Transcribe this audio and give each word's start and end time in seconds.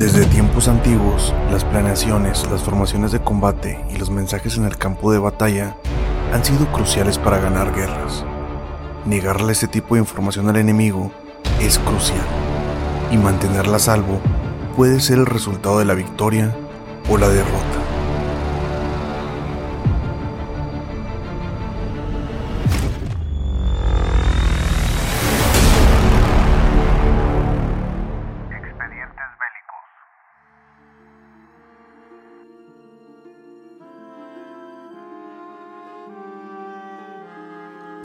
Desde 0.00 0.24
tiempos 0.24 0.66
antiguos, 0.66 1.34
las 1.52 1.62
planeaciones, 1.62 2.50
las 2.50 2.62
formaciones 2.62 3.12
de 3.12 3.20
combate 3.20 3.84
y 3.90 3.98
los 3.98 4.08
mensajes 4.08 4.56
en 4.56 4.64
el 4.64 4.78
campo 4.78 5.12
de 5.12 5.18
batalla 5.18 5.76
han 6.32 6.42
sido 6.42 6.72
cruciales 6.72 7.18
para 7.18 7.38
ganar 7.38 7.74
guerras. 7.74 8.24
Negarle 9.04 9.52
este 9.52 9.68
tipo 9.68 9.96
de 9.96 10.00
información 10.00 10.48
al 10.48 10.56
enemigo 10.56 11.12
es 11.60 11.78
crucial 11.78 12.24
y 13.10 13.18
mantenerla 13.18 13.76
a 13.76 13.80
salvo 13.80 14.22
puede 14.74 15.00
ser 15.00 15.18
el 15.18 15.26
resultado 15.26 15.78
de 15.78 15.84
la 15.84 15.92
victoria 15.92 16.56
o 17.10 17.18
la 17.18 17.28
derrota. 17.28 17.79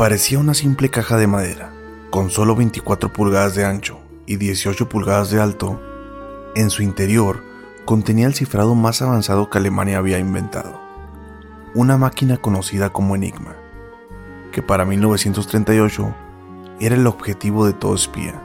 Parecía 0.05 0.37
una 0.37 0.53
simple 0.53 0.89
caja 0.89 1.17
de 1.17 1.25
madera, 1.25 1.73
con 2.11 2.29
solo 2.29 2.55
24 2.55 3.11
pulgadas 3.11 3.55
de 3.55 3.65
ancho 3.65 3.99
y 4.27 4.35
18 4.35 4.87
pulgadas 4.87 5.31
de 5.31 5.41
alto. 5.41 5.81
En 6.55 6.69
su 6.69 6.83
interior 6.83 7.41
contenía 7.85 8.27
el 8.27 8.35
cifrado 8.35 8.75
más 8.75 9.01
avanzado 9.01 9.49
que 9.49 9.57
Alemania 9.57 9.97
había 9.97 10.19
inventado, 10.19 10.79
una 11.73 11.97
máquina 11.97 12.37
conocida 12.37 12.91
como 12.91 13.15
Enigma, 13.15 13.55
que 14.51 14.61
para 14.61 14.85
1938 14.85 16.15
era 16.79 16.93
el 16.93 17.07
objetivo 17.07 17.65
de 17.65 17.73
todo 17.73 17.95
espía, 17.95 18.39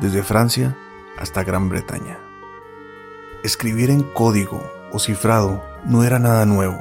desde 0.00 0.22
Francia 0.22 0.76
hasta 1.18 1.42
Gran 1.42 1.68
Bretaña. 1.68 2.20
Escribir 3.42 3.90
en 3.90 4.04
código 4.04 4.62
o 4.92 5.00
cifrado 5.00 5.60
no 5.84 6.04
era 6.04 6.20
nada 6.20 6.46
nuevo. 6.46 6.78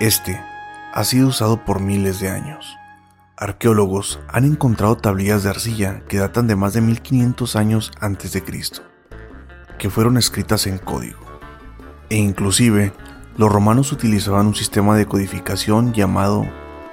Este 0.00 0.42
ha 0.92 1.04
sido 1.04 1.28
usado 1.28 1.64
por 1.64 1.78
miles 1.78 2.18
de 2.18 2.30
años. 2.30 2.79
Arqueólogos 3.40 4.20
han 4.28 4.44
encontrado 4.44 4.98
tablillas 4.98 5.42
de 5.42 5.48
arcilla 5.48 6.02
que 6.08 6.18
datan 6.18 6.46
de 6.46 6.56
más 6.56 6.74
de 6.74 6.82
1500 6.82 7.56
años 7.56 7.90
antes 7.98 8.34
de 8.34 8.44
Cristo, 8.44 8.82
que 9.78 9.88
fueron 9.88 10.18
escritas 10.18 10.66
en 10.66 10.76
código. 10.76 11.20
E 12.10 12.16
inclusive, 12.16 12.92
los 13.38 13.50
romanos 13.50 13.92
utilizaban 13.92 14.48
un 14.48 14.54
sistema 14.54 14.94
de 14.94 15.06
codificación 15.06 15.94
llamado 15.94 16.46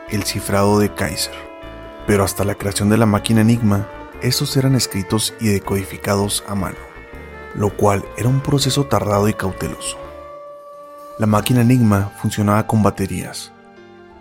el 0.09 0.23
cifrado 0.23 0.80
de 0.80 0.94
Kaiser. 0.94 1.36
Pero 2.08 2.23
hasta 2.23 2.45
la 2.45 2.56
creación 2.56 2.88
de 2.88 2.98
la 2.98 3.06
máquina 3.06 3.42
Enigma, 3.42 3.86
estos 4.22 4.56
eran 4.56 4.73
escritos 4.76 5.34
y 5.42 5.48
decodificados 5.50 6.45
a 6.48 6.56
mano, 6.56 6.78
lo 7.56 7.76
cual 7.76 8.06
era 8.17 8.30
un 8.30 8.39
proceso 8.39 8.86
tardado 8.86 9.28
y 9.28 9.34
cauteloso. 9.34 9.98
La 11.20 11.28
máquina 11.28 11.59
Enigma 11.59 12.14
funcionaba 12.22 12.66
con 12.67 12.84
baterías, 12.84 13.52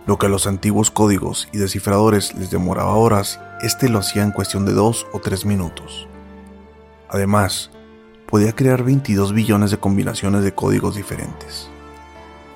lo 0.07 0.17
que 0.17 0.25
a 0.25 0.29
los 0.29 0.47
antiguos 0.47 0.89
códigos 0.89 1.49
y 1.51 1.57
descifradores 1.57 2.33
les 2.33 2.49
demoraba 2.49 2.95
horas, 2.95 3.39
este 3.61 3.89
lo 3.89 3.99
hacía 3.99 4.23
en 4.23 4.31
cuestión 4.31 4.65
de 4.65 4.71
dos 4.71 5.05
o 5.11 5.19
tres 5.19 5.45
minutos. 5.45 6.07
Además, 7.09 7.71
podía 8.25 8.53
crear 8.53 8.83
22 8.83 9.33
billones 9.33 9.69
de 9.69 9.77
combinaciones 9.77 10.43
de 10.43 10.53
códigos 10.53 10.95
diferentes. 10.95 11.69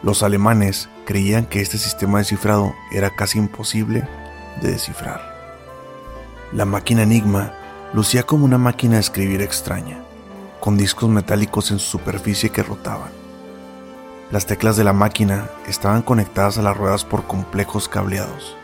Los 0.01 0.23
alemanes 0.23 0.89
creían 1.05 1.45
que 1.45 1.61
este 1.61 1.77
sistema 1.77 2.19
de 2.19 2.23
cifrado 2.23 2.73
era 2.91 3.15
casi 3.15 3.37
imposible 3.37 4.07
de 4.61 4.71
descifrar. 4.71 5.21
La 6.53 6.65
máquina 6.65 7.03
Enigma 7.03 7.53
lucía 7.93 8.23
como 8.23 8.45
una 8.45 8.57
máquina 8.57 8.95
de 8.95 9.01
escribir 9.01 9.41
extraña, 9.41 9.99
con 10.61 10.77
discos 10.77 11.09
metálicos 11.09 11.71
en 11.71 11.79
su 11.79 11.97
superficie 11.97 12.49
que 12.49 12.63
rotaban. 12.63 13.20
Las 14.31 14.45
teclas 14.45 14.77
de 14.77 14.85
la 14.85 14.93
máquina 14.93 15.49
estaban 15.67 16.01
conectadas 16.01 16.57
a 16.57 16.61
las 16.61 16.77
ruedas 16.77 17.03
por 17.03 17.27
complejos 17.27 17.89
cableados. 17.89 18.55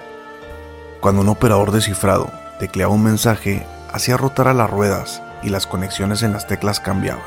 Cuando 1.01 1.23
un 1.23 1.27
operador 1.27 1.71
descifrado 1.71 2.31
tecleaba 2.57 2.93
un 2.93 3.03
mensaje, 3.03 3.67
hacía 3.91 4.15
rotar 4.15 4.47
a 4.47 4.53
las 4.53 4.69
ruedas 4.69 5.21
y 5.43 5.49
las 5.49 5.67
conexiones 5.67 6.23
en 6.23 6.31
las 6.31 6.47
teclas 6.47 6.79
cambiaban. 6.79 7.21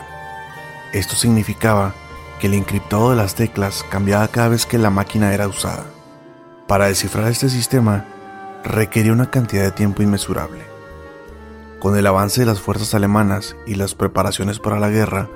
Esto 0.95 1.17
significaba 1.17 1.93
que 2.41 2.47
el 2.47 2.55
encriptado 2.55 3.11
de 3.11 3.17
las 3.17 3.35
teclas 3.35 3.85
cambiaba 3.91 4.27
cada 4.29 4.49
vez 4.49 4.65
que 4.65 4.79
la 4.79 4.89
máquina 4.89 5.35
era 5.35 5.47
usada. 5.47 5.85
Para 6.67 6.87
descifrar 6.87 7.31
este 7.31 7.51
sistema 7.51 8.07
requería 8.65 9.13
una 9.13 9.31
cantidad 9.31 9.65
de 9.65 9.71
tiempo 9.71 10.03
inmesurable. 10.03 10.65
Con 11.79 11.95
el 11.95 12.07
avance 12.07 12.41
de 12.41 12.47
las 12.47 12.61
fuerzas 12.61 12.95
alemanas 12.95 13.55
y 13.67 13.75
las 13.75 13.95
preparaciones 13.95 14.61
para 14.61 14.81
la 14.81 14.89
guerra, 14.89 15.29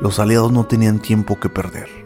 los 0.00 0.18
aliados 0.18 0.52
no 0.52 0.64
tenían 0.64 1.00
tiempo 1.00 1.38
que 1.38 1.50
perder. 1.50 2.05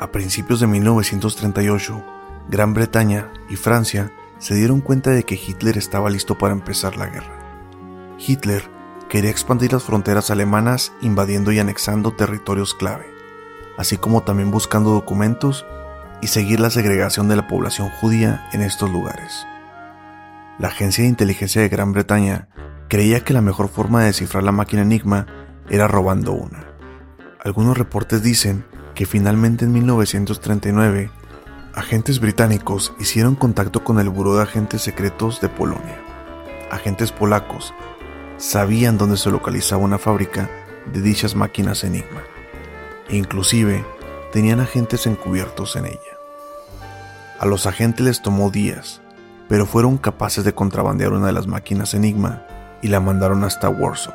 A 0.00 0.12
principios 0.12 0.60
de 0.60 0.68
1938, 0.68 2.04
Gran 2.48 2.72
Bretaña 2.72 3.32
y 3.50 3.56
Francia 3.56 4.12
se 4.38 4.54
dieron 4.54 4.80
cuenta 4.80 5.10
de 5.10 5.24
que 5.24 5.34
Hitler 5.34 5.76
estaba 5.76 6.08
listo 6.08 6.38
para 6.38 6.54
empezar 6.54 6.96
la 6.96 7.06
guerra. 7.06 8.14
Hitler 8.16 8.62
quería 9.08 9.30
expandir 9.30 9.72
las 9.72 9.82
fronteras 9.82 10.30
alemanas 10.30 10.92
invadiendo 11.00 11.50
y 11.50 11.58
anexando 11.58 12.12
territorios 12.12 12.74
clave, 12.74 13.06
así 13.76 13.96
como 13.96 14.22
también 14.22 14.52
buscando 14.52 14.90
documentos 14.90 15.66
y 16.22 16.28
seguir 16.28 16.60
la 16.60 16.70
segregación 16.70 17.28
de 17.28 17.34
la 17.34 17.48
población 17.48 17.90
judía 18.00 18.48
en 18.52 18.62
estos 18.62 18.90
lugares. 18.90 19.46
La 20.60 20.68
agencia 20.68 21.02
de 21.02 21.10
inteligencia 21.10 21.60
de 21.60 21.68
Gran 21.68 21.92
Bretaña 21.92 22.48
creía 22.88 23.24
que 23.24 23.34
la 23.34 23.42
mejor 23.42 23.68
forma 23.68 24.00
de 24.00 24.06
descifrar 24.06 24.44
la 24.44 24.52
máquina 24.52 24.82
Enigma 24.82 25.26
era 25.68 25.88
robando 25.88 26.34
una. 26.34 26.68
Algunos 27.44 27.76
reportes 27.76 28.22
dicen 28.22 28.64
que 28.98 29.06
finalmente 29.06 29.64
en 29.64 29.72
1939 29.72 31.12
agentes 31.72 32.18
británicos 32.18 32.92
hicieron 32.98 33.36
contacto 33.36 33.84
con 33.84 34.00
el 34.00 34.08
Buró 34.08 34.34
de 34.34 34.42
Agentes 34.42 34.82
Secretos 34.82 35.40
de 35.40 35.48
Polonia. 35.48 36.02
Agentes 36.72 37.12
polacos 37.12 37.72
sabían 38.38 38.98
dónde 38.98 39.16
se 39.16 39.30
localizaba 39.30 39.84
una 39.84 39.98
fábrica 39.98 40.50
de 40.92 41.00
dichas 41.00 41.36
máquinas 41.36 41.84
Enigma 41.84 42.22
e 43.08 43.16
inclusive 43.16 43.84
tenían 44.32 44.58
agentes 44.58 45.06
encubiertos 45.06 45.76
en 45.76 45.86
ella. 45.86 46.18
A 47.38 47.46
los 47.46 47.66
agentes 47.66 48.04
les 48.04 48.20
tomó 48.20 48.50
días, 48.50 49.00
pero 49.48 49.64
fueron 49.64 49.96
capaces 49.98 50.42
de 50.42 50.56
contrabandear 50.56 51.12
una 51.12 51.28
de 51.28 51.34
las 51.34 51.46
máquinas 51.46 51.94
Enigma 51.94 52.44
y 52.82 52.88
la 52.88 52.98
mandaron 52.98 53.44
hasta 53.44 53.68
Warsaw. 53.68 54.14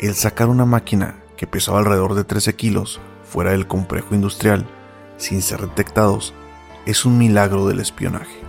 El 0.00 0.14
sacar 0.14 0.48
una 0.48 0.64
máquina 0.64 1.16
que 1.36 1.46
pesaba 1.46 1.80
alrededor 1.80 2.14
de 2.14 2.24
13 2.24 2.56
kilos 2.56 2.98
fuera 3.32 3.52
del 3.52 3.66
complejo 3.66 4.14
industrial 4.14 4.66
sin 5.16 5.40
ser 5.40 5.62
detectados 5.62 6.34
es 6.84 7.06
un 7.06 7.16
milagro 7.16 7.66
del 7.66 7.80
espionaje. 7.80 8.42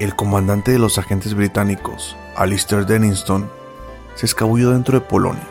El 0.00 0.16
comandante 0.16 0.72
de 0.72 0.80
los 0.80 0.98
agentes 0.98 1.34
británicos, 1.34 2.16
Alistair 2.36 2.86
Denniston, 2.86 3.48
se 4.16 4.26
escabulló 4.26 4.70
dentro 4.72 4.98
de 4.98 5.06
Polonia 5.06 5.46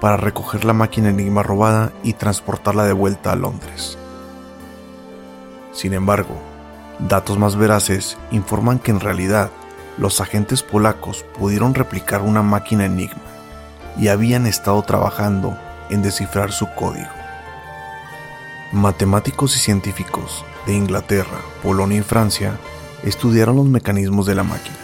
para 0.00 0.16
recoger 0.16 0.64
la 0.64 0.72
máquina 0.72 1.10
enigma 1.10 1.44
robada 1.44 1.92
y 2.02 2.14
transportarla 2.14 2.84
de 2.84 2.92
vuelta 2.92 3.30
a 3.30 3.36
Londres. 3.36 3.96
Sin 5.72 5.92
embargo, 5.92 6.34
datos 6.98 7.38
más 7.38 7.54
veraces 7.54 8.18
informan 8.32 8.80
que 8.80 8.90
en 8.90 9.00
realidad 9.00 9.50
los 9.96 10.20
agentes 10.20 10.62
polacos 10.62 11.24
pudieron 11.38 11.74
replicar 11.74 12.22
una 12.22 12.42
máquina 12.42 12.86
enigma 12.86 13.22
y 13.96 14.08
habían 14.08 14.46
estado 14.46 14.82
trabajando 14.82 15.56
en 15.88 16.02
descifrar 16.02 16.50
su 16.50 16.66
código. 16.74 17.25
Matemáticos 18.76 19.56
y 19.56 19.58
científicos 19.58 20.44
de 20.66 20.74
Inglaterra, 20.74 21.40
Polonia 21.62 22.00
y 22.00 22.02
Francia 22.02 22.60
estudiaron 23.04 23.56
los 23.56 23.64
mecanismos 23.64 24.26
de 24.26 24.34
la 24.34 24.42
máquina 24.42 24.76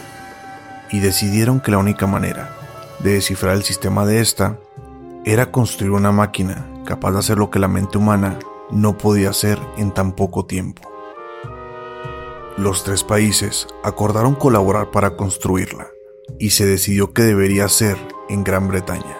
y 0.89 0.99
decidieron 0.99 1.59
que 1.59 1.69
la 1.69 1.77
única 1.77 2.07
manera 2.07 2.57
de 3.03 3.13
descifrar 3.13 3.55
el 3.55 3.61
sistema 3.61 4.07
de 4.07 4.19
esta 4.19 4.57
era 5.25 5.51
construir 5.51 5.91
una 5.91 6.11
máquina 6.11 6.65
capaz 6.85 7.11
de 7.11 7.19
hacer 7.19 7.37
lo 7.37 7.51
que 7.51 7.59
la 7.59 7.67
mente 7.67 7.99
humana 7.99 8.39
no 8.71 8.97
podía 8.97 9.29
hacer 9.29 9.59
en 9.77 9.93
tan 9.93 10.13
poco 10.13 10.47
tiempo. 10.47 10.81
Los 12.57 12.83
tres 12.83 13.03
países 13.03 13.67
acordaron 13.83 14.33
colaborar 14.33 14.89
para 14.89 15.15
construirla 15.15 15.85
y 16.39 16.49
se 16.49 16.65
decidió 16.65 17.13
que 17.13 17.21
debería 17.21 17.69
ser 17.69 17.97
en 18.27 18.43
Gran 18.43 18.67
Bretaña, 18.67 19.17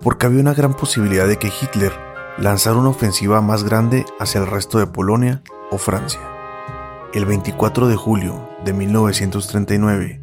porque 0.00 0.26
había 0.26 0.40
una 0.40 0.54
gran 0.54 0.74
posibilidad 0.74 1.28
de 1.28 1.38
que 1.38 1.52
Hitler 1.62 2.11
lanzar 2.38 2.76
una 2.76 2.88
ofensiva 2.88 3.40
más 3.40 3.64
grande 3.64 4.06
hacia 4.18 4.40
el 4.40 4.46
resto 4.46 4.78
de 4.78 4.86
Polonia 4.86 5.42
o 5.70 5.78
Francia. 5.78 6.20
El 7.12 7.26
24 7.26 7.88
de 7.88 7.96
julio 7.96 8.48
de 8.64 8.72
1939, 8.72 10.22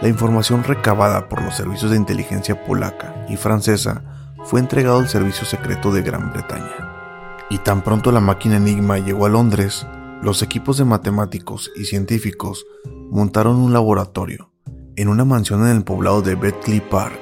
la 0.00 0.08
información 0.08 0.64
recabada 0.64 1.28
por 1.28 1.42
los 1.42 1.54
servicios 1.54 1.90
de 1.90 1.96
inteligencia 1.96 2.64
polaca 2.64 3.26
y 3.28 3.36
francesa 3.36 4.02
fue 4.44 4.60
entregado 4.60 4.98
al 4.98 5.08
servicio 5.08 5.46
secreto 5.46 5.92
de 5.92 6.02
Gran 6.02 6.32
Bretaña. 6.32 7.44
Y 7.50 7.58
tan 7.58 7.82
pronto 7.82 8.12
la 8.12 8.20
máquina 8.20 8.56
Enigma 8.56 8.98
llegó 8.98 9.26
a 9.26 9.28
Londres, 9.28 9.86
los 10.22 10.42
equipos 10.42 10.78
de 10.78 10.84
matemáticos 10.84 11.70
y 11.76 11.84
científicos 11.84 12.64
montaron 13.10 13.56
un 13.56 13.72
laboratorio 13.72 14.50
en 14.96 15.08
una 15.08 15.24
mansión 15.24 15.66
en 15.66 15.76
el 15.76 15.84
poblado 15.84 16.22
de 16.22 16.34
Bletchley 16.34 16.80
Park. 16.80 17.20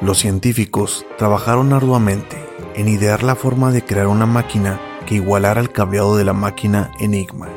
Los 0.00 0.18
científicos 0.18 1.06
trabajaron 1.18 1.72
arduamente 1.72 2.47
en 2.78 2.86
idear 2.86 3.24
la 3.24 3.34
forma 3.34 3.72
de 3.72 3.84
crear 3.84 4.06
una 4.06 4.24
máquina 4.24 4.80
que 5.04 5.16
igualara 5.16 5.60
el 5.60 5.72
cableado 5.72 6.16
de 6.16 6.24
la 6.24 6.32
máquina 6.32 6.92
Enigma. 7.00 7.48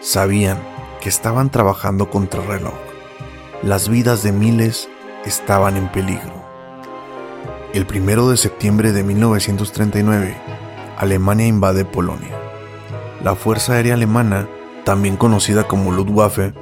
Sabían 0.00 0.56
que 1.00 1.08
estaban 1.08 1.50
trabajando 1.50 2.10
contra 2.10 2.40
el 2.40 2.46
reloj. 2.46 2.74
Las 3.64 3.88
vidas 3.88 4.22
de 4.22 4.30
miles 4.30 4.88
estaban 5.24 5.76
en 5.76 5.90
peligro. 5.90 6.32
El 7.74 7.88
1 7.92 8.30
de 8.30 8.36
septiembre 8.36 8.92
de 8.92 9.02
1939, 9.02 10.36
Alemania 10.96 11.48
invade 11.48 11.84
Polonia. 11.84 12.38
La 13.24 13.34
Fuerza 13.34 13.72
Aérea 13.72 13.94
Alemana, 13.94 14.48
también 14.84 15.16
conocida 15.16 15.64
como 15.64 15.90
Luftwaffe, 15.90 16.54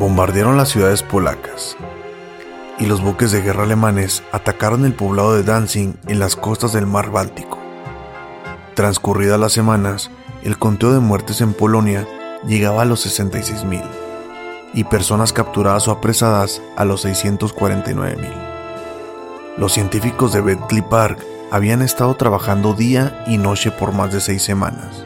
bombardearon 0.00 0.56
las 0.56 0.70
ciudades 0.70 1.04
polacas, 1.04 1.76
y 2.78 2.86
los 2.86 3.02
buques 3.02 3.32
de 3.32 3.42
guerra 3.42 3.64
alemanes 3.64 4.22
atacaron 4.32 4.84
el 4.84 4.94
poblado 4.94 5.34
de 5.34 5.42
Danzig 5.42 5.94
en 6.06 6.18
las 6.18 6.36
costas 6.36 6.72
del 6.72 6.86
mar 6.86 7.10
Báltico. 7.10 7.58
Transcurridas 8.74 9.38
las 9.38 9.52
semanas, 9.52 10.10
el 10.42 10.58
conteo 10.58 10.92
de 10.92 11.00
muertes 11.00 11.40
en 11.40 11.54
Polonia 11.54 12.06
llegaba 12.46 12.82
a 12.82 12.84
los 12.84 13.06
66.000 13.06 13.82
y 14.74 14.84
personas 14.84 15.32
capturadas 15.32 15.86
o 15.88 15.92
apresadas 15.92 16.60
a 16.76 16.84
los 16.84 17.04
649.000. 17.04 18.54
Los 19.56 19.72
científicos 19.72 20.32
de 20.32 20.40
Bletchley 20.40 20.82
Park 20.82 21.24
habían 21.52 21.82
estado 21.82 22.16
trabajando 22.16 22.74
día 22.74 23.22
y 23.28 23.38
noche 23.38 23.70
por 23.70 23.92
más 23.92 24.12
de 24.12 24.20
seis 24.20 24.42
semanas. 24.42 25.04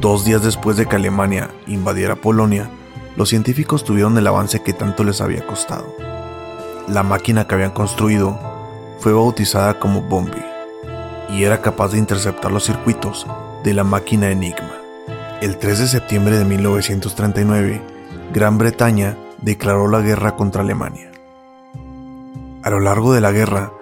Dos 0.00 0.24
días 0.24 0.42
después 0.42 0.76
de 0.76 0.86
que 0.86 0.96
Alemania 0.96 1.50
invadiera 1.68 2.16
Polonia, 2.16 2.68
los 3.16 3.28
científicos 3.28 3.84
tuvieron 3.84 4.16
el 4.18 4.26
avance 4.26 4.62
que 4.62 4.72
tanto 4.72 5.04
les 5.04 5.20
había 5.20 5.46
costado. 5.46 5.94
La 6.88 7.02
máquina 7.02 7.46
que 7.46 7.54
habían 7.54 7.70
construido 7.72 8.38
fue 8.98 9.12
bautizada 9.12 9.78
como 9.78 10.02
Bombi 10.02 10.42
y 11.30 11.44
era 11.44 11.62
capaz 11.62 11.92
de 11.92 11.98
interceptar 11.98 12.52
los 12.52 12.64
circuitos 12.64 13.26
de 13.64 13.74
la 13.74 13.84
máquina 13.84 14.30
Enigma. 14.30 14.76
El 15.40 15.58
3 15.58 15.78
de 15.80 15.88
septiembre 15.88 16.38
de 16.38 16.44
1939, 16.44 17.82
Gran 18.32 18.58
Bretaña 18.58 19.16
declaró 19.40 19.88
la 19.88 20.00
guerra 20.00 20.36
contra 20.36 20.62
Alemania. 20.62 21.10
A 22.62 22.70
lo 22.70 22.80
largo 22.80 23.12
de 23.12 23.20
la 23.20 23.32
guerra, 23.32 23.72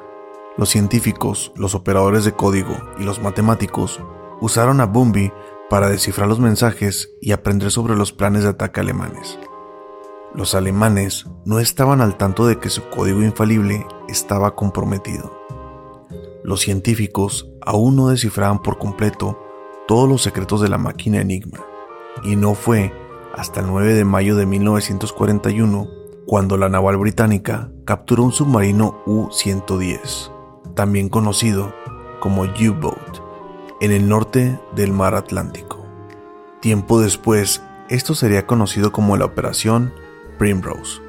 los 0.56 0.70
científicos, 0.70 1.52
los 1.54 1.74
operadores 1.74 2.24
de 2.24 2.32
código 2.32 2.76
y 2.98 3.04
los 3.04 3.20
matemáticos 3.20 4.00
usaron 4.40 4.80
a 4.80 4.86
Bumby 4.86 5.32
para 5.70 5.88
descifrar 5.88 6.28
los 6.28 6.40
mensajes 6.40 7.14
y 7.20 7.30
aprender 7.30 7.70
sobre 7.70 7.94
los 7.96 8.12
planes 8.12 8.42
de 8.42 8.50
ataque 8.50 8.80
alemanes. 8.80 9.38
Los 10.34 10.56
alemanes 10.56 11.26
no 11.44 11.60
estaban 11.60 12.00
al 12.00 12.16
tanto 12.16 12.46
de 12.46 12.58
que 12.58 12.68
su 12.68 12.88
código 12.90 13.22
infalible 13.22 13.86
estaba 14.08 14.56
comprometido. 14.56 15.32
Los 16.42 16.60
científicos 16.60 17.48
aún 17.64 17.94
no 17.94 18.08
descifraban 18.08 18.60
por 18.62 18.78
completo 18.78 19.38
todos 19.86 20.08
los 20.08 20.22
secretos 20.22 20.60
de 20.60 20.68
la 20.68 20.78
máquina 20.78 21.20
Enigma, 21.20 21.60
y 22.24 22.34
no 22.34 22.54
fue 22.54 22.92
hasta 23.36 23.60
el 23.60 23.68
9 23.68 23.94
de 23.94 24.04
mayo 24.04 24.34
de 24.34 24.46
1941 24.46 25.88
cuando 26.26 26.56
la 26.56 26.68
naval 26.68 26.96
británica 26.96 27.70
capturó 27.84 28.24
un 28.24 28.32
submarino 28.32 29.02
U-110, 29.06 30.32
también 30.74 31.08
conocido 31.08 31.72
como 32.20 32.42
U-Boat, 32.42 33.19
en 33.80 33.92
el 33.92 34.08
norte 34.08 34.60
del 34.76 34.92
mar 34.92 35.14
Atlántico. 35.14 35.84
Tiempo 36.60 37.00
después, 37.00 37.62
esto 37.88 38.14
sería 38.14 38.46
conocido 38.46 38.92
como 38.92 39.16
la 39.16 39.24
Operación 39.24 39.92
Primrose. 40.38 41.00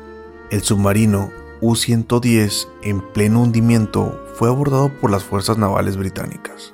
El 0.49 0.61
submarino 0.61 1.29
U-110 1.59 2.67
en 2.81 3.01
pleno 3.01 3.41
hundimiento 3.41 4.19
fue 4.35 4.47
abordado 4.47 4.89
por 4.89 5.11
las 5.11 5.23
fuerzas 5.23 5.57
navales 5.57 5.97
británicas. 5.97 6.73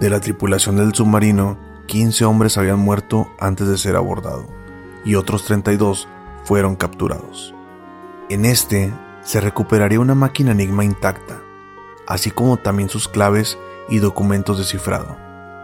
De 0.00 0.10
la 0.10 0.20
tripulación 0.20 0.76
del 0.76 0.94
submarino, 0.94 1.58
15 1.86 2.24
hombres 2.24 2.56
habían 2.56 2.78
muerto 2.78 3.28
antes 3.38 3.68
de 3.68 3.78
ser 3.78 3.96
abordado 3.96 4.46
y 5.04 5.14
otros 5.14 5.44
32 5.44 6.08
fueron 6.44 6.76
capturados. 6.76 7.54
En 8.28 8.44
este 8.44 8.92
se 9.22 9.40
recuperaría 9.40 10.00
una 10.00 10.14
máquina 10.14 10.52
Enigma 10.52 10.84
intacta, 10.84 11.40
así 12.06 12.30
como 12.30 12.56
también 12.56 12.88
sus 12.88 13.08
claves 13.08 13.58
y 13.88 13.98
documentos 13.98 14.58
de 14.58 14.64
cifrado. 14.64 15.16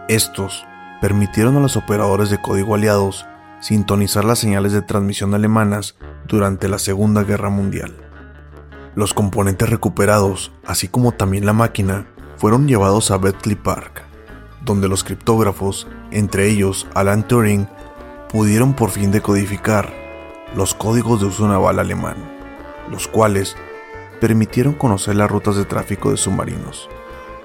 Estos 0.07 0.65
permitieron 1.01 1.57
a 1.57 1.59
los 1.59 1.77
operadores 1.77 2.29
de 2.29 2.41
código 2.41 2.75
aliados 2.75 3.25
sintonizar 3.59 4.25
las 4.25 4.39
señales 4.39 4.71
de 4.71 4.81
transmisión 4.81 5.33
alemanas 5.33 5.95
durante 6.27 6.67
la 6.67 6.79
Segunda 6.79 7.23
Guerra 7.23 7.49
Mundial. 7.49 7.95
Los 8.95 9.13
componentes 9.13 9.69
recuperados, 9.69 10.51
así 10.65 10.87
como 10.87 11.11
también 11.11 11.45
la 11.45 11.53
máquina, 11.53 12.07
fueron 12.37 12.67
llevados 12.67 13.11
a 13.11 13.17
Bletchley 13.17 13.55
Park, 13.55 14.03
donde 14.63 14.87
los 14.87 15.03
criptógrafos, 15.03 15.87
entre 16.11 16.49
ellos 16.49 16.87
Alan 16.93 17.27
Turing, 17.27 17.67
pudieron 18.29 18.73
por 18.73 18.89
fin 18.89 19.11
decodificar 19.11 19.93
los 20.55 20.73
códigos 20.73 21.21
de 21.21 21.27
uso 21.27 21.47
naval 21.47 21.79
alemán 21.79 22.35
los 22.89 23.07
cuales 23.07 23.55
permitieron 24.21 24.73
conocer 24.73 25.15
las 25.15 25.29
rutas 25.29 25.55
de 25.55 25.65
tráfico 25.65 26.11
de 26.11 26.17
submarinos, 26.17 26.89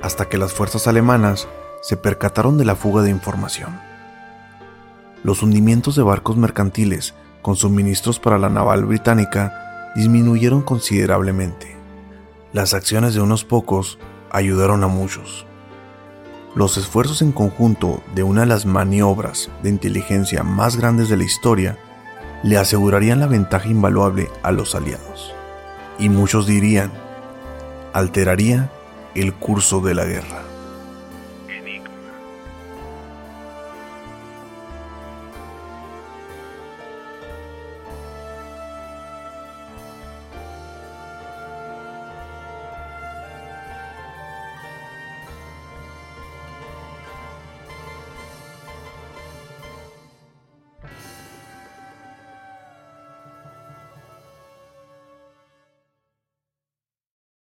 hasta 0.02 0.28
que 0.28 0.38
las 0.38 0.52
fuerzas 0.52 0.86
alemanas 0.86 1.48
se 1.82 1.96
percataron 1.96 2.58
de 2.58 2.64
la 2.64 2.76
fuga 2.76 3.02
de 3.02 3.10
información. 3.10 3.80
Los 5.22 5.42
hundimientos 5.42 5.96
de 5.96 6.02
barcos 6.02 6.36
mercantiles 6.36 7.14
con 7.42 7.56
suministros 7.56 8.18
para 8.18 8.38
la 8.38 8.48
naval 8.48 8.84
británica 8.84 9.92
disminuyeron 9.94 10.62
considerablemente. 10.62 11.76
Las 12.52 12.74
acciones 12.74 13.14
de 13.14 13.20
unos 13.20 13.44
pocos 13.44 13.98
ayudaron 14.30 14.84
a 14.84 14.88
muchos. 14.88 15.46
Los 16.54 16.76
esfuerzos 16.76 17.22
en 17.22 17.32
conjunto 17.32 18.02
de 18.14 18.22
una 18.22 18.40
de 18.40 18.46
las 18.46 18.66
maniobras 18.66 19.50
de 19.62 19.70
inteligencia 19.70 20.42
más 20.42 20.76
grandes 20.76 21.08
de 21.08 21.16
la 21.16 21.24
historia 21.24 21.78
le 22.42 22.56
asegurarían 22.56 23.20
la 23.20 23.26
ventaja 23.26 23.68
invaluable 23.68 24.28
a 24.42 24.50
los 24.50 24.74
aliados. 24.74 25.32
Y 25.98 26.08
muchos 26.08 26.46
dirían, 26.46 26.90
alteraría 27.92 28.70
el 29.14 29.34
curso 29.34 29.80
de 29.80 29.94
la 29.94 30.04
guerra. 30.04 30.49